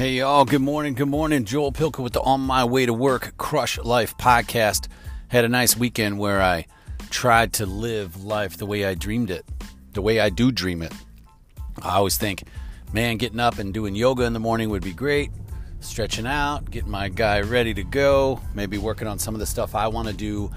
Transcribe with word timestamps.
Hey, 0.00 0.12
y'all. 0.12 0.46
Good 0.46 0.62
morning. 0.62 0.94
Good 0.94 1.10
morning. 1.10 1.44
Joel 1.44 1.72
Pilka 1.72 2.02
with 2.02 2.14
the 2.14 2.22
On 2.22 2.40
My 2.40 2.64
Way 2.64 2.86
to 2.86 2.94
Work 2.94 3.36
Crush 3.36 3.76
Life 3.76 4.16
podcast. 4.16 4.88
Had 5.28 5.44
a 5.44 5.48
nice 5.50 5.76
weekend 5.76 6.18
where 6.18 6.40
I 6.40 6.64
tried 7.10 7.52
to 7.52 7.66
live 7.66 8.24
life 8.24 8.56
the 8.56 8.64
way 8.64 8.86
I 8.86 8.94
dreamed 8.94 9.30
it, 9.30 9.44
the 9.92 10.00
way 10.00 10.18
I 10.18 10.30
do 10.30 10.50
dream 10.50 10.80
it. 10.80 10.94
I 11.82 11.96
always 11.96 12.16
think, 12.16 12.44
man, 12.94 13.18
getting 13.18 13.40
up 13.40 13.58
and 13.58 13.74
doing 13.74 13.94
yoga 13.94 14.24
in 14.24 14.32
the 14.32 14.40
morning 14.40 14.70
would 14.70 14.82
be 14.82 14.94
great. 14.94 15.32
Stretching 15.80 16.26
out, 16.26 16.70
getting 16.70 16.90
my 16.90 17.10
guy 17.10 17.42
ready 17.42 17.74
to 17.74 17.84
go, 17.84 18.40
maybe 18.54 18.78
working 18.78 19.06
on 19.06 19.18
some 19.18 19.34
of 19.34 19.38
the 19.38 19.44
stuff 19.44 19.74
I 19.74 19.88
want 19.88 20.08
to 20.08 20.14
do 20.14 20.50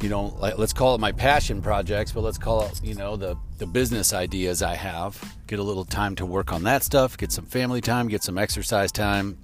you 0.00 0.08
know, 0.10 0.36
like, 0.38 0.58
let's 0.58 0.72
call 0.72 0.94
it 0.94 1.00
my 1.00 1.12
passion 1.12 1.62
projects, 1.62 2.12
but 2.12 2.20
let's 2.20 2.38
call 2.38 2.62
it, 2.66 2.84
you 2.84 2.94
know, 2.94 3.16
the, 3.16 3.36
the 3.58 3.66
business 3.66 4.12
ideas 4.12 4.62
I 4.62 4.74
have. 4.74 5.20
Get 5.46 5.58
a 5.58 5.62
little 5.62 5.84
time 5.84 6.14
to 6.16 6.26
work 6.26 6.52
on 6.52 6.64
that 6.64 6.82
stuff, 6.82 7.16
get 7.16 7.32
some 7.32 7.46
family 7.46 7.80
time, 7.80 8.08
get 8.08 8.22
some 8.22 8.36
exercise 8.36 8.92
time, 8.92 9.38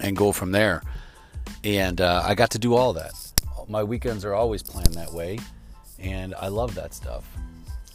and 0.00 0.16
go 0.16 0.32
from 0.32 0.52
there. 0.52 0.82
And 1.64 2.00
uh, 2.00 2.22
I 2.24 2.34
got 2.34 2.50
to 2.52 2.58
do 2.58 2.74
all 2.74 2.94
that. 2.94 3.12
My 3.68 3.82
weekends 3.82 4.24
are 4.24 4.34
always 4.34 4.62
planned 4.62 4.94
that 4.94 5.12
way, 5.12 5.38
and 5.98 6.34
I 6.34 6.48
love 6.48 6.74
that 6.76 6.94
stuff. 6.94 7.28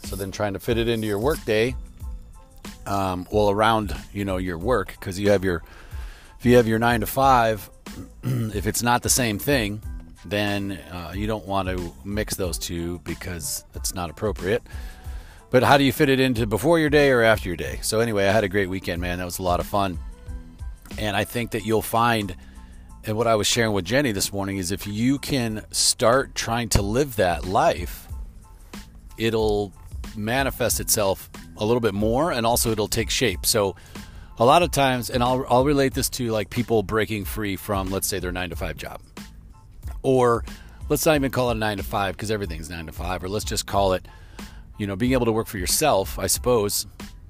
So 0.03 0.15
then 0.15 0.31
trying 0.31 0.53
to 0.53 0.59
fit 0.59 0.77
it 0.77 0.87
into 0.87 1.07
your 1.07 1.17
work 1.17 1.43
day, 1.45 1.75
um, 2.85 3.25
well, 3.31 3.49
around, 3.49 3.95
you 4.13 4.25
know, 4.25 4.37
your 4.37 4.59
work, 4.59 4.95
because 4.99 5.19
you 5.19 5.31
have 5.31 5.43
your, 5.43 5.63
if 6.37 6.45
you 6.45 6.55
have 6.57 6.67
your 6.67 6.77
nine 6.77 6.99
to 6.99 7.07
five, 7.07 7.67
if 8.23 8.67
it's 8.67 8.83
not 8.83 9.01
the 9.01 9.09
same 9.09 9.39
thing, 9.39 9.81
then 10.25 10.73
uh, 10.91 11.13
you 11.15 11.27
don't 11.27 11.45
want 11.45 11.67
to 11.67 11.93
mix 12.03 12.35
those 12.35 12.57
two 12.57 12.99
because 12.99 13.65
it's 13.75 13.93
not 13.93 14.09
appropriate. 14.09 14.63
But 15.49 15.63
how 15.63 15.77
do 15.77 15.83
you 15.83 15.91
fit 15.91 16.09
it 16.09 16.19
into 16.19 16.47
before 16.47 16.79
your 16.79 16.89
day 16.89 17.11
or 17.11 17.21
after 17.21 17.49
your 17.49 17.55
day? 17.55 17.79
So, 17.83 17.99
anyway, 17.99 18.27
I 18.27 18.31
had 18.31 18.43
a 18.43 18.49
great 18.49 18.69
weekend, 18.69 19.01
man. 19.01 19.19
That 19.19 19.25
was 19.25 19.37
a 19.37 19.43
lot 19.43 19.59
of 19.59 19.67
fun. 19.67 19.99
And 20.97 21.15
I 21.15 21.25
think 21.25 21.51
that 21.51 21.63
you'll 21.63 21.83
find, 21.83 22.35
and 23.05 23.15
what 23.17 23.27
I 23.27 23.35
was 23.35 23.45
sharing 23.45 23.73
with 23.73 23.85
Jenny 23.85 24.11
this 24.11 24.33
morning 24.33 24.57
is 24.57 24.71
if 24.71 24.87
you 24.87 25.19
can 25.19 25.63
start 25.71 26.33
trying 26.33 26.69
to 26.69 26.81
live 26.81 27.17
that 27.17 27.45
life, 27.45 28.07
it'll 29.17 29.73
manifest 30.15 30.79
itself 30.79 31.29
a 31.57 31.65
little 31.65 31.81
bit 31.81 31.93
more 31.93 32.31
and 32.31 32.45
also 32.47 32.71
it'll 32.71 32.87
take 32.87 33.09
shape. 33.11 33.45
So, 33.45 33.75
a 34.39 34.45
lot 34.45 34.63
of 34.63 34.71
times, 34.71 35.11
and 35.11 35.21
I'll, 35.21 35.45
I'll 35.47 35.65
relate 35.65 35.93
this 35.93 36.09
to 36.11 36.31
like 36.31 36.49
people 36.49 36.81
breaking 36.81 37.25
free 37.25 37.55
from, 37.55 37.91
let's 37.91 38.07
say, 38.07 38.17
their 38.17 38.31
nine 38.31 38.49
to 38.49 38.55
five 38.55 38.75
job 38.77 38.99
or 40.03 40.43
let's 40.89 41.05
not 41.05 41.15
even 41.15 41.31
call 41.31 41.49
it 41.49 41.53
a 41.53 41.59
nine 41.59 41.77
to 41.77 41.83
five 41.83 42.15
because 42.15 42.29
everything's 42.29 42.69
nine 42.69 42.85
to 42.85 42.91
five, 42.91 43.23
or 43.23 43.29
let's 43.29 43.45
just 43.45 43.65
call 43.65 43.93
it, 43.93 44.07
you 44.77 44.85
know, 44.85 44.95
being 44.95 45.13
able 45.13 45.25
to 45.25 45.31
work 45.31 45.47
for 45.47 45.57
yourself, 45.57 46.19
I 46.19 46.27
suppose. 46.27 46.85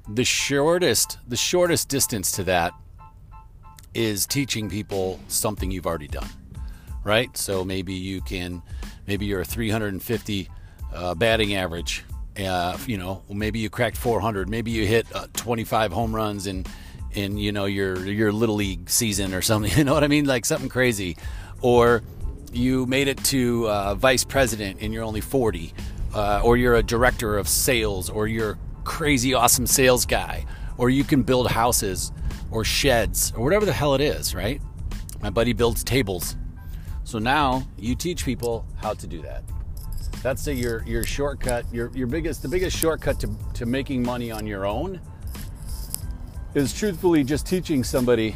The 0.09 0.25
shortest, 0.25 1.17
the 1.27 1.37
shortest 1.37 1.87
distance 1.87 2.31
to 2.33 2.43
that 2.43 2.73
is 3.93 4.25
teaching 4.25 4.69
people 4.69 5.19
something 5.27 5.71
you've 5.71 5.85
already 5.85 6.07
done, 6.07 6.27
right? 7.03 7.35
So 7.37 7.63
maybe 7.63 7.93
you 7.93 8.21
can, 8.21 8.61
maybe 9.07 9.25
you're 9.25 9.41
a 9.41 9.45
350 9.45 10.49
uh, 10.93 11.15
batting 11.15 11.55
average. 11.55 12.03
Uh, 12.37 12.77
you 12.87 12.97
know, 12.97 13.21
maybe 13.29 13.59
you 13.59 13.69
cracked 13.69 13.95
400. 13.95 14.49
Maybe 14.49 14.71
you 14.71 14.87
hit 14.87 15.05
uh, 15.15 15.27
25 15.33 15.93
home 15.93 16.13
runs 16.15 16.47
in, 16.47 16.65
in 17.11 17.37
you 17.37 17.51
know 17.51 17.65
your 17.65 17.95
your 18.07 18.31
little 18.31 18.55
league 18.55 18.89
season 18.89 19.33
or 19.33 19.41
something. 19.41 19.71
You 19.77 19.83
know 19.83 19.93
what 19.93 20.03
I 20.03 20.07
mean? 20.07 20.25
Like 20.25 20.45
something 20.45 20.69
crazy, 20.69 21.17
or 21.61 22.01
you 22.55 22.85
made 22.85 23.07
it 23.07 23.17
to 23.25 23.67
uh, 23.69 23.95
vice 23.95 24.23
president 24.23 24.79
and 24.81 24.93
you're 24.93 25.03
only 25.03 25.21
40, 25.21 25.73
uh, 26.13 26.41
or 26.43 26.57
you're 26.57 26.75
a 26.75 26.83
director 26.83 27.37
of 27.37 27.47
sales, 27.47 28.09
or 28.09 28.27
you're 28.27 28.57
crazy 28.83 29.33
awesome 29.33 29.67
sales 29.67 30.05
guy, 30.05 30.45
or 30.77 30.89
you 30.89 31.03
can 31.03 31.23
build 31.23 31.49
houses 31.49 32.11
or 32.51 32.63
sheds 32.63 33.33
or 33.35 33.43
whatever 33.43 33.65
the 33.65 33.73
hell 33.73 33.95
it 33.95 34.01
is, 34.01 34.35
right? 34.35 34.61
My 35.21 35.29
buddy 35.29 35.53
builds 35.53 35.83
tables. 35.83 36.35
So 37.03 37.19
now 37.19 37.67
you 37.77 37.95
teach 37.95 38.25
people 38.25 38.65
how 38.75 38.93
to 38.93 39.07
do 39.07 39.21
that. 39.21 39.43
That's 40.21 40.47
a, 40.47 40.53
your 40.53 40.83
your 40.83 41.03
shortcut. 41.03 41.65
Your 41.73 41.91
your 41.93 42.07
biggest 42.07 42.41
the 42.41 42.47
biggest 42.47 42.77
shortcut 42.77 43.19
to, 43.21 43.29
to 43.55 43.65
making 43.65 44.03
money 44.03 44.31
on 44.31 44.47
your 44.47 44.65
own 44.65 45.01
is 46.53 46.73
truthfully 46.73 47.23
just 47.23 47.45
teaching 47.45 47.83
somebody 47.83 48.35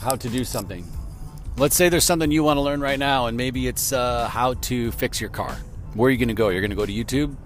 how 0.00 0.16
to 0.16 0.28
do 0.28 0.44
something 0.44 0.84
let's 1.56 1.76
say 1.76 1.88
there's 1.88 2.04
something 2.04 2.30
you 2.30 2.42
want 2.42 2.56
to 2.56 2.62
learn 2.62 2.80
right 2.80 2.98
now, 2.98 3.26
and 3.26 3.36
maybe 3.36 3.68
it's 3.68 3.92
uh, 3.92 4.28
how 4.28 4.54
to 4.54 4.90
fix 4.92 5.20
your 5.20 5.30
car. 5.30 5.52
Where 5.94 6.08
are 6.08 6.10
you 6.10 6.18
going 6.18 6.28
to 6.28 6.34
go? 6.34 6.48
You're 6.48 6.60
going 6.60 6.70
to 6.70 6.76
go 6.76 6.86
to 6.86 6.92
YouTube? 6.92 7.36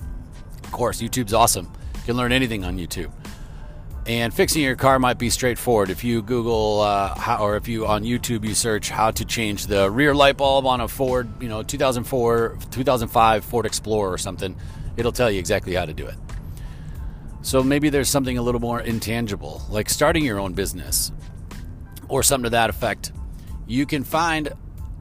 Of 0.64 0.72
course, 0.72 1.02
YouTube's 1.02 1.34
awesome. 1.34 1.70
You 1.96 2.02
can 2.04 2.16
learn 2.16 2.32
anything 2.32 2.64
on 2.64 2.78
YouTube. 2.78 3.10
And 4.06 4.32
fixing 4.32 4.62
your 4.62 4.76
car 4.76 4.98
might 4.98 5.18
be 5.18 5.28
straightforward. 5.28 5.90
If 5.90 6.02
you 6.02 6.22
Google 6.22 6.80
uh, 6.80 7.14
how, 7.18 7.44
or 7.44 7.56
if 7.56 7.68
you 7.68 7.86
on 7.86 8.04
YouTube 8.04 8.42
you 8.42 8.54
search 8.54 8.88
how 8.88 9.10
to 9.10 9.24
change 9.26 9.66
the 9.66 9.90
rear 9.90 10.14
light 10.14 10.38
bulb 10.38 10.64
on 10.64 10.80
a 10.80 10.88
Ford, 10.88 11.28
you 11.42 11.48
know, 11.50 11.62
2004, 11.62 12.56
2005 12.70 13.44
Ford 13.44 13.66
Explorer 13.66 14.10
or 14.10 14.16
something, 14.16 14.56
it'll 14.96 15.12
tell 15.12 15.30
you 15.30 15.38
exactly 15.38 15.74
how 15.74 15.84
to 15.84 15.92
do 15.92 16.06
it. 16.06 16.14
So 17.42 17.62
maybe 17.62 17.90
there's 17.90 18.08
something 18.08 18.38
a 18.38 18.42
little 18.42 18.62
more 18.62 18.80
intangible, 18.80 19.60
like 19.68 19.90
starting 19.90 20.24
your 20.24 20.40
own 20.40 20.54
business 20.54 21.12
or 22.08 22.22
something 22.22 22.44
to 22.44 22.50
that 22.50 22.70
effect 22.70 23.12
you 23.68 23.84
can 23.86 24.02
find 24.02 24.52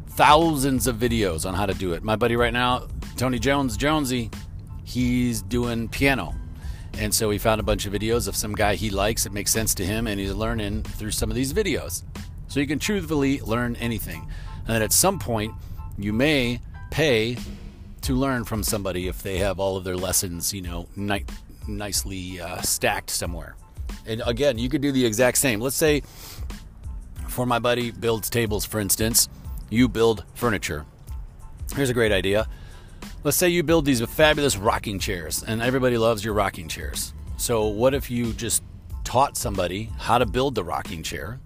thousands 0.09 0.88
of 0.88 0.97
videos 0.97 1.47
on 1.47 1.53
how 1.53 1.66
to 1.66 1.73
do 1.73 1.94
it. 1.94 2.03
My 2.03 2.16
buddy 2.16 2.35
right 2.35 2.53
now, 2.53 2.88
Tony 3.16 3.39
Jones, 3.39 3.78
Jonesy, 3.78 4.29
he's 4.83 5.41
doing 5.41 5.88
piano. 5.88 6.35
And 7.00 7.13
so 7.13 7.29
he 7.29 7.38
found 7.38 7.61
a 7.61 7.63
bunch 7.63 7.85
of 7.85 7.94
videos 7.94 8.28
of 8.28 8.35
some 8.35 8.53
guy 8.53 8.75
he 8.75 8.89
likes 8.89 9.23
that 9.23 9.31
makes 9.31 9.51
sense 9.51 9.73
to 9.75 9.85
him, 9.85 10.07
and 10.07 10.19
he's 10.19 10.33
learning 10.33 10.83
through 10.83 11.11
some 11.11 11.29
of 11.29 11.35
these 11.35 11.53
videos. 11.53 12.03
So 12.47 12.59
you 12.59 12.67
can 12.67 12.79
truthfully 12.79 13.39
learn 13.39 13.75
anything. 13.78 14.28
And 14.59 14.67
then 14.67 14.81
at 14.81 14.91
some 14.91 15.17
point, 15.17 15.53
you 15.97 16.11
may 16.11 16.59
pay 16.91 17.38
to 18.01 18.16
learn 18.16 18.44
from 18.44 18.63
somebody 18.63 19.07
if 19.07 19.22
they 19.23 19.38
have 19.38 19.59
all 19.59 19.78
of 19.78 19.84
their 19.84 19.95
lessons, 19.95 20.53
you 20.53 20.61
know, 20.61 20.88
ni- 20.95 21.25
nicely 21.67 22.41
uh, 22.41 22.61
stacked 22.61 23.11
somewhere. 23.11 23.55
And 24.05 24.22
again, 24.25 24.57
you 24.57 24.69
could 24.69 24.81
do 24.81 24.91
the 24.91 25.05
exact 25.05 25.38
same. 25.38 25.61
Let's 25.61 25.75
say 25.75 26.03
for 27.38 27.46
my 27.46 27.59
buddy 27.59 27.92
builds 27.92 28.31
tables, 28.31 28.66
for 28.66 28.80
instance, 28.80 29.30
you 29.70 29.88
build 29.88 30.24
furniture. 30.34 30.88
Here's 31.75 31.92
a 31.92 31.94
great 31.94 32.12
idea. 32.12 32.48
Let's 33.24 33.38
say 33.38 33.48
you 33.48 33.62
build 33.62 33.86
these 33.86 34.02
fabulous 34.02 34.58
rocking 34.58 34.98
chairs, 34.98 35.44
and 35.44 35.62
everybody 35.62 36.00
loves 36.00 36.26
your 36.26 36.34
rocking 36.34 36.68
chairs. 36.68 37.14
So, 37.38 37.68
what 37.68 37.94
if 37.94 38.09
you 38.09 38.34
just 38.34 38.64
taught 39.03 39.38
somebody 39.38 39.92
how 40.00 40.18
to 40.18 40.26
build 40.26 40.56
the 40.56 40.64
rocking 40.64 41.03
chair? 41.03 41.40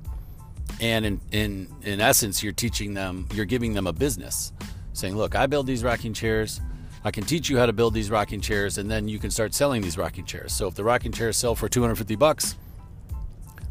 And 0.80 1.06
in, 1.06 1.22
in, 1.34 1.68
in 1.82 2.00
essence, 2.00 2.42
you're 2.42 2.54
teaching 2.54 2.94
them, 2.94 3.28
you're 3.34 3.44
giving 3.44 3.74
them 3.74 3.86
a 3.86 3.92
business, 3.92 4.54
saying, 4.94 5.18
Look, 5.18 5.36
I 5.36 5.46
build 5.46 5.68
these 5.68 5.84
rocking 5.84 6.14
chairs. 6.14 6.62
I 7.04 7.12
can 7.12 7.26
teach 7.26 7.50
you 7.50 7.58
how 7.58 7.66
to 7.66 7.74
build 7.74 7.94
these 7.94 8.10
rocking 8.10 8.40
chairs, 8.40 8.78
and 8.78 8.90
then 8.90 9.10
you 9.10 9.20
can 9.20 9.30
start 9.30 9.54
selling 9.54 9.82
these 9.82 9.98
rocking 9.98 10.24
chairs. 10.24 10.54
So, 10.54 10.70
if 10.70 10.76
the 10.76 10.86
rocking 10.86 11.12
chairs 11.12 11.36
sell 11.36 11.54
for 11.54 11.68
250 11.68 12.16
bucks, 12.16 12.56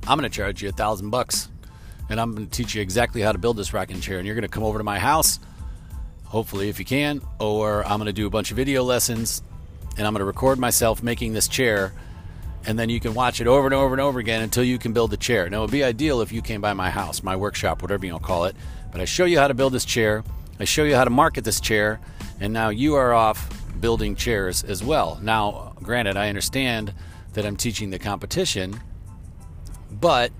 I'm 0.06 0.18
going 0.18 0.30
to 0.30 0.36
charge 0.36 0.62
you 0.62 0.68
a 0.68 0.72
thousand 0.72 1.08
bucks 1.08 1.48
and 2.10 2.20
I'm 2.20 2.34
going 2.34 2.46
to 2.46 2.50
teach 2.50 2.74
you 2.74 2.82
exactly 2.82 3.22
how 3.22 3.32
to 3.32 3.38
build 3.38 3.56
this 3.56 3.72
rocking 3.72 4.00
chair. 4.00 4.18
And 4.18 4.26
you're 4.26 4.34
going 4.34 4.42
to 4.42 4.48
come 4.48 4.64
over 4.64 4.78
to 4.78 4.84
my 4.84 4.98
house, 4.98 5.38
hopefully, 6.24 6.68
if 6.68 6.78
you 6.78 6.84
can, 6.84 7.22
or 7.38 7.86
I'm 7.86 7.98
going 7.98 8.06
to 8.06 8.12
do 8.12 8.26
a 8.26 8.30
bunch 8.30 8.50
of 8.50 8.56
video 8.56 8.82
lessons 8.82 9.42
and 9.96 10.06
I'm 10.06 10.12
going 10.12 10.20
to 10.20 10.24
record 10.24 10.58
myself 10.58 11.02
making 11.02 11.32
this 11.32 11.48
chair. 11.48 11.92
And 12.66 12.78
then 12.78 12.90
you 12.90 13.00
can 13.00 13.14
watch 13.14 13.40
it 13.40 13.46
over 13.46 13.66
and 13.66 13.74
over 13.74 13.94
and 13.94 14.00
over 14.00 14.18
again 14.18 14.42
until 14.42 14.64
you 14.64 14.78
can 14.78 14.92
build 14.92 15.12
the 15.12 15.16
chair. 15.16 15.48
Now, 15.48 15.58
it 15.58 15.60
would 15.62 15.70
be 15.70 15.84
ideal 15.84 16.20
if 16.20 16.32
you 16.32 16.42
came 16.42 16.60
by 16.60 16.74
my 16.74 16.90
house, 16.90 17.22
my 17.22 17.36
workshop, 17.36 17.80
whatever 17.80 18.04
you 18.04 18.12
want 18.12 18.22
to 18.22 18.26
call 18.26 18.44
it. 18.44 18.56
But 18.92 19.00
I 19.00 19.04
show 19.04 19.24
you 19.24 19.38
how 19.38 19.48
to 19.48 19.54
build 19.54 19.72
this 19.72 19.84
chair, 19.84 20.24
I 20.58 20.64
show 20.64 20.84
you 20.84 20.94
how 20.94 21.04
to 21.04 21.10
market 21.10 21.44
this 21.44 21.60
chair, 21.60 22.00
and 22.38 22.52
now 22.52 22.68
you 22.68 22.96
are 22.96 23.14
off 23.14 23.48
building 23.80 24.14
chairs 24.14 24.62
as 24.62 24.84
well. 24.84 25.18
Now, 25.22 25.74
granted, 25.82 26.16
I 26.16 26.28
understand 26.28 26.92
that 27.32 27.46
I'm 27.46 27.56
teaching 27.56 27.90
the 27.90 27.98
competition, 27.98 28.78
but 29.90 30.32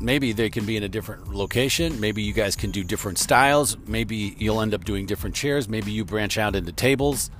maybe 0.00 0.32
they 0.32 0.50
can 0.50 0.66
be 0.66 0.76
in 0.76 0.82
a 0.82 0.88
different 0.88 1.32
location. 1.34 2.00
Maybe 2.00 2.22
you 2.22 2.32
guys 2.32 2.56
can 2.56 2.70
do 2.70 2.84
different 2.84 3.18
styles. 3.18 3.76
Maybe 3.86 4.34
you'll 4.38 4.60
end 4.60 4.74
up 4.74 4.84
doing 4.84 5.06
different 5.06 5.34
chairs. 5.34 5.68
Maybe 5.68 5.92
you 5.92 6.04
branch 6.04 6.38
out 6.38 6.54
into 6.54 6.72
tables. 6.72 7.30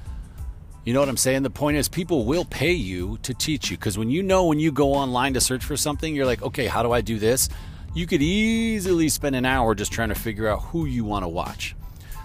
You 0.84 0.94
know 0.94 1.00
what 1.00 1.08
I'm 1.08 1.16
saying? 1.16 1.42
The 1.42 1.50
point 1.50 1.76
is, 1.76 1.88
people 1.88 2.24
will 2.24 2.44
pay 2.44 2.72
you 2.72 3.18
to 3.22 3.34
teach 3.34 3.70
you 3.70 3.76
because 3.76 3.98
when 3.98 4.08
you 4.08 4.22
know 4.22 4.46
when 4.46 4.60
you 4.60 4.70
go 4.70 4.94
online 4.94 5.34
to 5.34 5.40
search 5.40 5.64
for 5.64 5.76
something, 5.76 6.14
you're 6.14 6.26
like, 6.26 6.42
okay, 6.42 6.66
how 6.66 6.82
do 6.84 6.92
I 6.92 7.00
do 7.00 7.18
this? 7.18 7.48
You 7.92 8.06
could 8.06 8.22
easily 8.22 9.08
spend 9.08 9.34
an 9.34 9.44
hour 9.44 9.74
just 9.74 9.90
trying 9.90 10.10
to 10.10 10.14
figure 10.14 10.46
out 10.46 10.62
who 10.62 10.84
you 10.84 11.04
want 11.04 11.24
to 11.24 11.28
watch. 11.28 11.74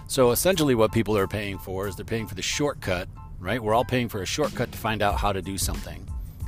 So 0.06 0.30
essentially, 0.30 0.74
what 0.74 0.92
people 0.92 1.16
are 1.16 1.26
paying 1.26 1.58
for 1.58 1.88
is 1.88 1.96
they're 1.96 2.04
paying 2.04 2.28
for 2.28 2.34
the 2.34 2.42
shortcut, 2.42 3.08
right? 3.40 3.60
We're 3.60 3.74
all 3.74 3.84
paying 3.84 4.08
for 4.08 4.22
a 4.22 4.26
shortcut 4.26 4.70
to 4.70 4.78
find 4.78 5.02
out 5.02 5.16
how 5.18 5.32
to 5.32 5.42
do 5.42 5.58
something, 5.58 6.06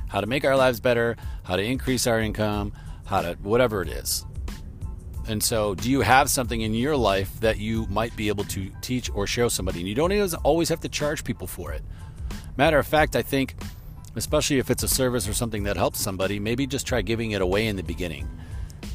how 0.08 0.20
to 0.20 0.26
make 0.28 0.44
our 0.44 0.56
lives 0.56 0.78
better, 0.78 1.16
how 1.42 1.56
to 1.56 1.62
increase 1.62 2.06
our 2.06 2.20
income, 2.20 2.72
how 3.04 3.22
to 3.22 3.34
whatever 3.42 3.82
it 3.82 3.88
is. 3.88 4.24
And 5.26 5.42
so, 5.42 5.74
do 5.74 5.90
you 5.90 6.02
have 6.02 6.28
something 6.28 6.60
in 6.60 6.74
your 6.74 6.96
life 6.96 7.40
that 7.40 7.58
you 7.58 7.86
might 7.86 8.14
be 8.14 8.28
able 8.28 8.44
to 8.44 8.70
teach 8.82 9.10
or 9.14 9.26
show 9.26 9.48
somebody? 9.48 9.80
And 9.80 9.88
you 9.88 9.94
don't 9.94 10.34
always 10.44 10.68
have 10.68 10.80
to 10.80 10.88
charge 10.88 11.24
people 11.24 11.46
for 11.46 11.72
it. 11.72 11.82
Matter 12.56 12.78
of 12.78 12.86
fact, 12.86 13.16
I 13.16 13.22
think 13.22 13.56
especially 14.16 14.58
if 14.58 14.70
it's 14.70 14.82
a 14.82 14.88
service 14.88 15.28
or 15.28 15.32
something 15.32 15.64
that 15.64 15.76
helps 15.76 16.00
somebody, 16.00 16.38
maybe 16.38 16.66
just 16.66 16.86
try 16.86 17.02
giving 17.02 17.32
it 17.32 17.42
away 17.42 17.66
in 17.66 17.76
the 17.76 17.82
beginning. 17.82 18.28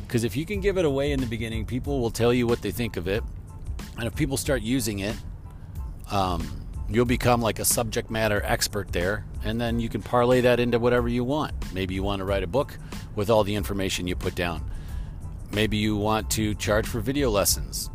Because 0.08 0.24
if 0.24 0.36
you 0.36 0.46
can 0.46 0.60
give 0.60 0.78
it 0.78 0.86
away 0.86 1.12
in 1.12 1.20
the 1.20 1.26
beginning, 1.26 1.66
people 1.66 2.00
will 2.00 2.10
tell 2.10 2.34
you 2.34 2.48
what 2.48 2.62
they 2.62 2.72
think 2.72 2.98
of 2.98 3.08
it. 3.08 3.24
And 3.98 4.08
if 4.08 4.16
people 4.16 4.38
start 4.38 4.62
using 4.62 5.00
it, 5.00 5.16
um, 6.10 6.66
you'll 6.90 7.06
become 7.06 7.42
like 7.42 7.60
a 7.60 7.66
subject 7.66 8.10
matter 8.10 8.42
expert 8.44 8.92
there. 8.92 9.26
And 9.44 9.60
then 9.60 9.80
you 9.80 9.90
can 9.90 10.02
parlay 10.02 10.42
that 10.42 10.60
into 10.60 10.80
whatever 10.80 11.08
you 11.08 11.24
want. 11.24 11.54
Maybe 11.74 11.94
you 11.94 12.02
want 12.02 12.20
to 12.20 12.26
write 12.26 12.44
a 12.44 12.48
book 12.48 12.78
with 13.16 13.30
all 13.30 13.44
the 13.44 13.56
information 13.56 14.08
you 14.08 14.16
put 14.16 14.36
down. 14.36 14.70
Maybe 15.52 15.78
you 15.78 15.96
want 15.96 16.30
to 16.32 16.54
charge 16.56 16.88
for 16.88 17.00
video 17.00 17.30
lessons. 17.30 17.90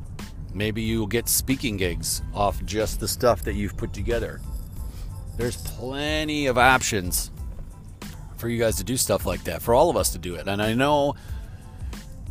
Maybe 0.52 0.82
you'll 0.82 1.06
get 1.06 1.28
speaking 1.28 1.76
gigs 1.76 2.22
off 2.32 2.64
just 2.64 3.00
the 3.00 3.08
stuff 3.08 3.42
that 3.42 3.54
you've 3.54 3.76
put 3.76 3.92
together. 3.92 4.40
There's 5.36 5.56
plenty 5.56 6.46
of 6.46 6.58
options 6.58 7.30
for 8.36 8.48
you 8.48 8.58
guys 8.58 8.76
to 8.76 8.84
do 8.84 8.96
stuff 8.96 9.26
like 9.26 9.44
that, 9.44 9.62
for 9.62 9.74
all 9.74 9.90
of 9.90 9.96
us 9.96 10.10
to 10.10 10.18
do 10.18 10.34
it. 10.34 10.46
And 10.46 10.62
I 10.62 10.74
know 10.74 11.14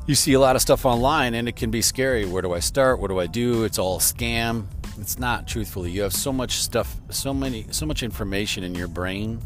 you 0.05 0.15
see 0.15 0.33
a 0.33 0.39
lot 0.39 0.55
of 0.55 0.61
stuff 0.61 0.85
online 0.85 1.33
and 1.33 1.47
it 1.47 1.55
can 1.55 1.71
be 1.71 1.81
scary. 1.81 2.25
Where 2.25 2.41
do 2.41 2.53
I 2.53 2.59
start? 2.59 2.99
What 2.99 3.07
do 3.07 3.19
I 3.19 3.27
do? 3.27 3.63
It's 3.63 3.79
all 3.79 3.99
scam. 3.99 4.65
It's 4.99 5.17
not 5.17 5.47
truthfully. 5.47 5.91
You 5.91 6.03
have 6.03 6.13
so 6.13 6.31
much 6.31 6.57
stuff, 6.57 6.95
so 7.09 7.33
many 7.33 7.65
so 7.71 7.85
much 7.85 8.03
information 8.03 8.63
in 8.63 8.75
your 8.75 8.87
brain 8.87 9.41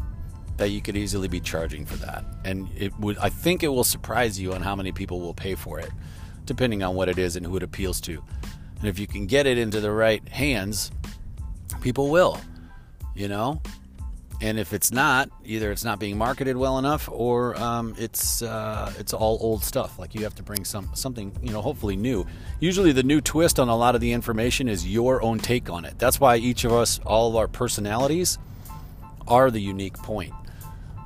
that 0.58 0.70
you 0.70 0.82
could 0.82 0.96
easily 0.96 1.28
be 1.28 1.40
charging 1.40 1.86
for 1.86 1.96
that. 1.96 2.24
And 2.44 2.68
it 2.76 2.96
would 2.98 3.18
I 3.18 3.30
think 3.30 3.62
it 3.62 3.68
will 3.68 3.84
surprise 3.84 4.38
you 4.38 4.52
on 4.52 4.62
how 4.62 4.76
many 4.76 4.92
people 4.92 5.20
will 5.20 5.34
pay 5.34 5.54
for 5.54 5.80
it, 5.80 5.90
depending 6.44 6.82
on 6.82 6.94
what 6.94 7.08
it 7.08 7.18
is 7.18 7.36
and 7.36 7.46
who 7.46 7.56
it 7.56 7.62
appeals 7.62 8.00
to. 8.02 8.22
And 8.80 8.88
if 8.88 8.98
you 8.98 9.06
can 9.06 9.26
get 9.26 9.46
it 9.46 9.58
into 9.58 9.80
the 9.80 9.90
right 9.90 10.26
hands, 10.28 10.92
people 11.80 12.10
will 12.10 12.40
you 13.18 13.28
know? 13.28 13.60
And 14.40 14.56
if 14.56 14.72
it's 14.72 14.92
not, 14.92 15.30
either 15.44 15.72
it's 15.72 15.82
not 15.82 15.98
being 15.98 16.16
marketed 16.16 16.56
well 16.56 16.78
enough, 16.78 17.08
or 17.10 17.58
um, 17.60 17.96
it's 17.98 18.40
uh, 18.40 18.92
it's 18.96 19.12
all 19.12 19.36
old 19.40 19.64
stuff. 19.64 19.98
Like 19.98 20.14
you 20.14 20.22
have 20.22 20.36
to 20.36 20.44
bring 20.44 20.64
some 20.64 20.88
something, 20.94 21.36
you 21.42 21.50
know, 21.50 21.60
hopefully 21.60 21.96
new. 21.96 22.24
Usually, 22.60 22.92
the 22.92 23.02
new 23.02 23.20
twist 23.20 23.58
on 23.58 23.68
a 23.68 23.76
lot 23.76 23.96
of 23.96 24.00
the 24.00 24.12
information 24.12 24.68
is 24.68 24.86
your 24.86 25.20
own 25.24 25.40
take 25.40 25.68
on 25.68 25.84
it. 25.84 25.98
That's 25.98 26.20
why 26.20 26.36
each 26.36 26.62
of 26.62 26.72
us, 26.72 27.00
all 27.04 27.30
of 27.30 27.34
our 27.34 27.48
personalities, 27.48 28.38
are 29.26 29.50
the 29.50 29.60
unique 29.60 29.94
point. 29.94 30.32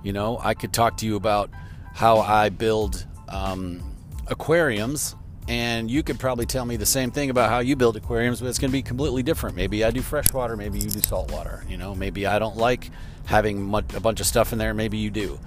You 0.03 0.13
know, 0.13 0.39
I 0.43 0.55
could 0.55 0.73
talk 0.73 0.97
to 0.99 1.07
you 1.07 1.17
about 1.17 1.51
how 1.95 2.19
I 2.19 2.49
build 2.49 3.07
um, 3.29 3.83
aquariums 4.27 5.17
and 5.49 5.91
you 5.91 6.03
could 6.03 6.21
probably 6.21 6.47
tell 6.47 6.65
me 6.65 6.77
the 6.77 6.87
same 6.87 7.11
thing 7.11 7.29
about 7.29 7.51
how 7.51 7.59
you 7.59 7.75
build 7.75 7.97
aquariums, 7.97 8.41
but 8.41 8.49
it's 8.49 8.59
going 8.59 8.71
to 8.71 8.73
be 8.73 8.83
completely 8.83 9.23
different. 9.23 9.57
Maybe 9.57 9.85
I 9.85 9.91
do 9.91 10.01
freshwater, 10.01 10.57
maybe 10.57 10.79
you 10.79 10.89
do 10.89 11.01
saltwater. 11.01 11.65
You 11.69 11.77
know, 11.77 11.95
maybe 11.95 12.27
I 12.27 12.39
don't 12.39 12.57
like 12.57 12.91
having 13.27 13.63
much, 13.63 13.93
a 13.95 14.01
bunch 14.01 14.21
of 14.21 14.27
stuff 14.27 14.53
in 14.53 14.59
there, 14.59 14.73
maybe 14.73 14.99
you 14.99 15.11
do. 15.11 15.39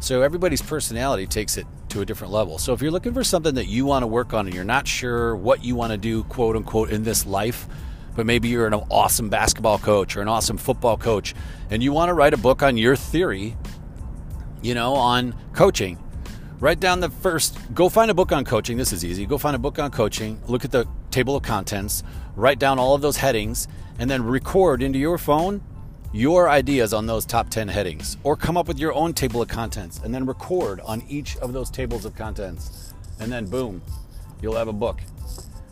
So 0.00 0.22
everybody's 0.22 0.62
personality 0.62 1.26
takes 1.26 1.56
it 1.56 1.66
to 1.90 2.00
a 2.00 2.06
different 2.06 2.32
level. 2.32 2.58
So 2.58 2.72
if 2.72 2.82
you're 2.82 2.90
looking 2.90 3.14
for 3.14 3.22
something 3.22 3.54
that 3.54 3.66
you 3.66 3.84
want 3.84 4.02
to 4.02 4.06
work 4.06 4.34
on 4.34 4.46
and 4.46 4.54
you're 4.54 4.64
not 4.64 4.88
sure 4.88 5.36
what 5.36 5.62
you 5.62 5.76
want 5.76 5.92
to 5.92 5.98
do, 5.98 6.24
quote 6.24 6.56
unquote, 6.56 6.90
in 6.90 7.04
this 7.04 7.24
life, 7.24 7.68
but 8.16 8.26
maybe 8.26 8.48
you're 8.48 8.66
an 8.66 8.74
awesome 8.74 9.28
basketball 9.28 9.78
coach 9.78 10.16
or 10.16 10.22
an 10.22 10.28
awesome 10.28 10.56
football 10.56 10.96
coach 10.96 11.34
and 11.70 11.82
you 11.82 11.92
want 11.92 12.08
to 12.08 12.14
write 12.14 12.34
a 12.34 12.36
book 12.36 12.62
on 12.62 12.76
your 12.76 12.96
theory, 12.96 13.56
you 14.62 14.74
know, 14.74 14.94
on 14.94 15.34
coaching 15.52 15.98
Write 16.62 16.78
down 16.78 17.00
the 17.00 17.10
first, 17.10 17.58
go 17.74 17.88
find 17.88 18.08
a 18.08 18.14
book 18.14 18.30
on 18.30 18.44
coaching. 18.44 18.76
This 18.76 18.92
is 18.92 19.04
easy. 19.04 19.26
Go 19.26 19.36
find 19.36 19.56
a 19.56 19.58
book 19.58 19.80
on 19.80 19.90
coaching, 19.90 20.40
look 20.46 20.64
at 20.64 20.70
the 20.70 20.86
table 21.10 21.34
of 21.34 21.42
contents, 21.42 22.04
write 22.36 22.60
down 22.60 22.78
all 22.78 22.94
of 22.94 23.00
those 23.00 23.16
headings, 23.16 23.66
and 23.98 24.08
then 24.08 24.22
record 24.22 24.80
into 24.80 24.96
your 24.96 25.18
phone 25.18 25.60
your 26.12 26.48
ideas 26.48 26.94
on 26.94 27.06
those 27.06 27.24
top 27.26 27.48
10 27.50 27.66
headings. 27.66 28.16
Or 28.22 28.36
come 28.36 28.56
up 28.56 28.68
with 28.68 28.78
your 28.78 28.92
own 28.92 29.12
table 29.12 29.42
of 29.42 29.48
contents 29.48 29.98
and 30.04 30.14
then 30.14 30.24
record 30.24 30.80
on 30.82 31.02
each 31.08 31.36
of 31.38 31.52
those 31.52 31.68
tables 31.68 32.04
of 32.04 32.14
contents. 32.14 32.94
And 33.18 33.32
then, 33.32 33.46
boom, 33.46 33.82
you'll 34.40 34.54
have 34.54 34.68
a 34.68 34.72
book. 34.72 35.00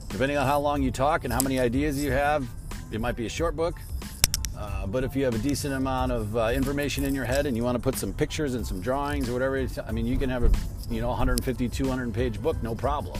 Depending 0.08 0.38
on 0.38 0.46
how 0.46 0.58
long 0.58 0.82
you 0.82 0.90
talk 0.90 1.22
and 1.22 1.32
how 1.32 1.40
many 1.40 1.60
ideas 1.60 2.02
you 2.02 2.10
have, 2.10 2.48
it 2.90 3.00
might 3.00 3.14
be 3.14 3.26
a 3.26 3.28
short 3.30 3.54
book, 3.54 3.76
uh, 4.60 4.86
but 4.86 5.04
if 5.04 5.16
you 5.16 5.24
have 5.24 5.34
a 5.34 5.38
decent 5.38 5.72
amount 5.72 6.12
of 6.12 6.36
uh, 6.36 6.50
information 6.52 7.04
in 7.04 7.14
your 7.14 7.24
head 7.24 7.46
and 7.46 7.56
you 7.56 7.64
want 7.64 7.76
to 7.76 7.82
put 7.82 7.96
some 7.96 8.12
pictures 8.12 8.54
and 8.54 8.66
some 8.66 8.78
drawings 8.78 9.26
or 9.26 9.32
whatever, 9.32 9.66
I 9.86 9.90
mean, 9.90 10.04
you 10.06 10.18
can 10.18 10.28
have 10.28 10.44
a 10.44 10.50
you 10.92 11.00
know 11.00 11.08
150, 11.08 11.66
200 11.66 12.12
page 12.12 12.42
book, 12.42 12.62
no 12.62 12.74
problem. 12.74 13.18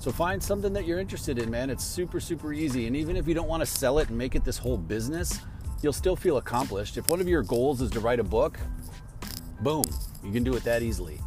So 0.00 0.10
find 0.10 0.42
something 0.42 0.72
that 0.72 0.86
you're 0.86 0.98
interested 0.98 1.38
in, 1.38 1.50
man. 1.50 1.68
It's 1.68 1.84
super, 1.84 2.20
super 2.20 2.54
easy. 2.54 2.86
And 2.86 2.96
even 2.96 3.16
if 3.16 3.28
you 3.28 3.34
don't 3.34 3.48
want 3.48 3.60
to 3.60 3.66
sell 3.66 3.98
it 3.98 4.08
and 4.08 4.16
make 4.16 4.34
it 4.34 4.44
this 4.44 4.56
whole 4.56 4.78
business, 4.78 5.40
you'll 5.82 5.92
still 5.92 6.16
feel 6.16 6.38
accomplished. 6.38 6.96
If 6.96 7.08
one 7.08 7.20
of 7.20 7.28
your 7.28 7.42
goals 7.42 7.82
is 7.82 7.90
to 7.90 8.00
write 8.00 8.20
a 8.20 8.24
book, 8.24 8.58
boom, 9.60 9.84
you 10.22 10.32
can 10.32 10.42
do 10.42 10.54
it 10.54 10.64
that 10.64 10.82
easily. 10.82 11.20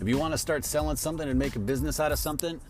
If 0.00 0.08
you 0.08 0.16
want 0.16 0.32
to 0.32 0.38
start 0.38 0.64
selling 0.64 0.96
something 0.96 1.28
and 1.28 1.38
make 1.38 1.56
a 1.56 1.60
business 1.60 1.98
out 1.98 2.12
of 2.12 2.20
something, 2.20 2.60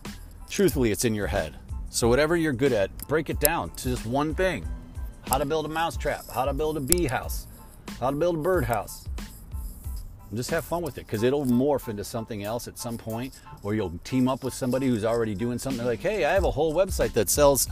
truthfully, 0.49 0.91
it's 0.91 1.05
in 1.05 1.13
your 1.13 1.27
head. 1.27 1.55
So 1.89 2.07
whatever 2.07 2.35
you're 2.35 2.53
good 2.53 2.73
at, 2.73 2.95
break 3.07 3.29
it 3.29 3.39
down 3.39 3.69
to 3.71 3.89
just 3.89 4.05
one 4.07 4.33
thing 4.33 4.67
how 5.27 5.37
to 5.37 5.45
build 5.45 5.65
a 5.65 5.69
mousetrap, 5.69 6.29
how 6.29 6.45
to 6.45 6.53
build 6.53 6.77
a 6.77 6.79
bee 6.79 7.05
house, 7.05 7.47
how 7.99 8.09
to 8.09 8.15
build 8.15 8.35
a 8.35 8.39
bird 8.39 8.63
house. 8.65 9.07
just 10.33 10.49
have 10.51 10.65
fun 10.65 10.81
with 10.81 10.97
it 10.97 11.05
because 11.05 11.23
it'll 11.23 11.45
morph 11.45 11.87
into 11.87 12.03
something 12.03 12.43
else 12.43 12.67
at 12.67 12.77
some 12.77 12.97
point, 12.97 13.39
or 13.63 13.73
you'll 13.73 13.97
team 14.03 14.27
up 14.27 14.43
with 14.43 14.53
somebody 14.53 14.87
who's 14.87 15.05
already 15.05 15.35
doing 15.35 15.57
something. 15.57 15.85
Like, 15.85 16.01
hey, 16.01 16.25
I 16.25 16.33
have 16.33 16.43
a 16.43 16.51
whole 16.51 16.73
website 16.73 17.13
that 17.13 17.29
sells, 17.29 17.67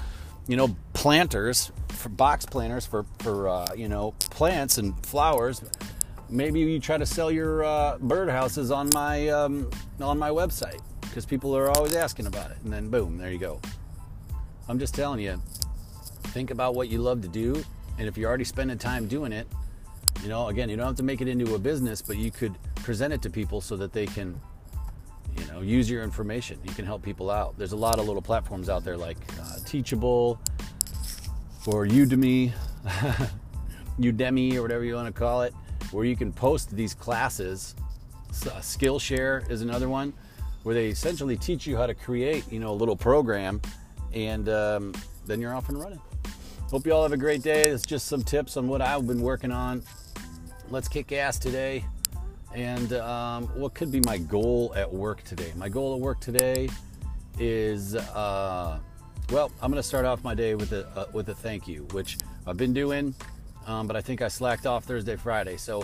you 0.48 0.56
know, 0.56 0.76
planters 0.94 1.72
for 1.90 2.10
box 2.10 2.46
planters 2.46 2.86
for 2.86 3.06
for 3.20 3.48
uh, 3.50 3.68
you 3.76 3.88
know 3.88 4.12
plants 4.20 4.78
and 4.78 4.94
flowers. 5.06 5.64
Maybe 6.30 6.62
you 6.62 6.80
try 6.80 6.98
to 6.98 7.06
sell 7.06 7.30
your 7.30 7.64
uh, 7.64 7.98
bird 8.00 8.30
houses 8.30 8.72
on 8.72 8.90
my 8.94 9.30
um, 9.30 9.70
on 10.02 10.18
my 10.18 10.30
website 10.30 10.82
because 11.02 11.26
people 11.26 11.56
are 11.56 11.70
always 11.70 11.96
asking 11.96 12.26
about 12.26 12.52
it, 12.52 12.58
and 12.64 12.74
then 12.74 12.90
boom, 12.90 13.18
there 13.18 13.32
you 13.32 13.38
go. 13.38 13.62
I'm 14.68 14.80
just 14.80 14.96
telling 14.96 15.20
you, 15.20 15.42
think 16.34 16.52
about 16.52 16.74
what 16.74 16.90
you 16.90 16.98
love 16.98 17.22
to 17.22 17.28
do. 17.28 17.64
And 18.00 18.08
if 18.08 18.18
you're 18.18 18.28
already 18.28 18.44
spending 18.44 18.78
time 18.78 19.08
doing 19.08 19.32
it, 19.32 19.48
you 20.24 20.30
know, 20.30 20.48
again, 20.48 20.70
you 20.70 20.76
don't 20.76 20.88
have 20.88 20.96
to 20.96 21.04
make 21.04 21.22
it 21.22 21.28
into 21.28 21.56
a 21.56 21.60
business, 21.60 22.02
but 22.02 22.18
you 22.18 22.32
could 22.32 22.56
present 22.76 23.14
it 23.14 23.22
to 23.22 23.30
people 23.30 23.62
so 23.62 23.78
that 23.78 23.94
they 23.94 24.06
can, 24.06 24.40
you 25.38 25.46
know, 25.46 25.62
use 25.62 25.90
your 25.90 26.04
information. 26.04 26.60
You 26.64 26.74
can 26.74 26.86
help 26.86 27.04
people 27.04 27.30
out. 27.30 27.58
There's 27.58 27.72
a 27.72 27.78
lot 27.78 28.00
of 28.00 28.08
little 28.08 28.22
platforms 28.22 28.68
out 28.68 28.84
there 28.84 28.98
like 28.98 29.18
uh, 29.40 29.58
Teachable 29.66 30.40
or 31.68 31.86
Udemy, 31.86 32.52
Udemy 34.00 34.56
or 34.56 34.62
whatever 34.62 34.84
you 34.84 34.96
want 34.96 35.08
to 35.08 35.14
call 35.14 35.44
it, 35.44 35.54
where 35.92 36.06
you 36.06 36.16
can 36.16 36.34
post 36.34 36.76
these 36.76 36.94
classes. 36.94 37.76
Uh, 38.30 38.60
Skillshare 38.60 39.50
is 39.52 39.62
another 39.62 39.88
one 39.88 40.14
where 40.64 40.74
they 40.74 40.88
essentially 40.88 41.38
teach 41.38 41.68
you 41.68 41.78
how 41.78 41.86
to 41.86 41.94
create, 41.94 42.52
you 42.52 42.60
know, 42.60 42.72
a 42.72 42.74
little 42.74 42.96
program, 42.96 43.62
and 44.14 44.50
um, 44.50 44.94
then 45.26 45.40
you're 45.40 45.54
off 45.54 45.70
and 45.70 45.80
running. 45.80 46.02
Hope 46.74 46.88
you 46.88 46.92
all 46.92 47.04
have 47.04 47.14
a 47.14 47.18
great 47.18 47.44
day. 47.44 47.66
It's 47.66 47.86
just 47.86 48.08
some 48.08 48.24
tips 48.24 48.58
on 48.58 48.68
what 48.68 48.82
I've 48.82 49.06
been 49.06 49.22
working 49.22 49.52
on. 49.52 49.84
Let's 50.72 50.88
kick 50.88 51.12
ass 51.12 51.38
today. 51.38 51.86
And 52.56 52.94
um, 52.94 53.44
what 53.50 53.76
could 53.76 53.92
be 53.92 54.00
my 54.08 54.18
goal 54.18 54.74
at 54.76 54.92
work 54.92 55.22
today? 55.22 55.54
My 55.56 55.70
goal 55.70 55.94
at 55.94 56.00
work 56.00 56.20
today 56.20 56.70
is, 57.38 57.94
uh, 57.94 58.80
well, 59.30 59.52
I'm 59.62 59.70
going 59.70 59.84
to 59.84 59.88
start 59.88 60.06
off 60.06 60.24
my 60.24 60.34
day 60.34 60.56
with 60.56 60.72
a 60.72 60.88
uh, 60.98 61.06
with 61.14 61.30
a 61.30 61.36
thank 61.36 61.68
you, 61.68 61.84
which 61.92 62.18
I've 62.48 62.58
been 62.58 62.74
doing, 62.74 63.14
um, 63.68 63.86
but 63.86 63.96
I 63.96 64.02
think 64.02 64.24
I 64.24 64.28
slacked 64.28 64.66
off 64.66 64.84
Thursday, 64.86 65.16
Friday. 65.16 65.58
So 65.58 65.84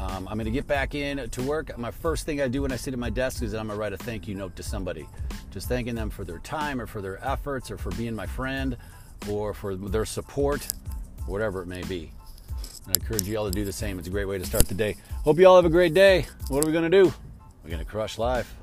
um, 0.00 0.26
I'm 0.26 0.34
going 0.34 0.46
to 0.46 0.50
get 0.50 0.66
back 0.66 0.96
in 0.96 1.30
to 1.30 1.42
work. 1.44 1.78
My 1.78 1.92
first 1.92 2.26
thing 2.26 2.40
I 2.40 2.48
do 2.48 2.62
when 2.62 2.72
I 2.72 2.76
sit 2.76 2.92
at 2.92 2.98
my 2.98 3.10
desk 3.10 3.40
is 3.44 3.54
I'm 3.54 3.68
going 3.68 3.78
to 3.78 3.80
write 3.80 3.92
a 3.92 3.98
thank 3.98 4.26
you 4.26 4.34
note 4.34 4.56
to 4.56 4.64
somebody, 4.64 5.06
just 5.52 5.68
thanking 5.68 5.94
them 5.94 6.10
for 6.10 6.24
their 6.24 6.40
time 6.40 6.80
or 6.80 6.88
for 6.88 7.00
their 7.00 7.24
efforts 7.24 7.70
or 7.70 7.78
for 7.78 7.92
being 7.92 8.16
my 8.16 8.26
friend 8.26 8.76
or 9.28 9.54
for 9.54 9.76
their 9.76 10.04
support, 10.04 10.66
whatever 11.26 11.62
it 11.62 11.66
may 11.66 11.82
be. 11.82 12.10
And 12.86 12.96
I 12.96 13.00
encourage 13.00 13.22
you 13.24 13.36
all 13.36 13.44
to 13.44 13.50
do 13.50 13.64
the 13.64 13.72
same. 13.72 13.98
It's 13.98 14.08
a 14.08 14.10
great 14.10 14.26
way 14.26 14.38
to 14.38 14.46
start 14.46 14.66
the 14.66 14.74
day. 14.74 14.96
Hope 15.24 15.38
you 15.38 15.46
all 15.46 15.56
have 15.56 15.64
a 15.64 15.70
great 15.70 15.94
day. 15.94 16.26
What 16.48 16.64
are 16.64 16.66
we 16.66 16.72
going 16.72 16.90
to 16.90 17.02
do? 17.04 17.12
We're 17.62 17.70
going 17.70 17.84
to 17.84 17.90
crush 17.90 18.18
life. 18.18 18.54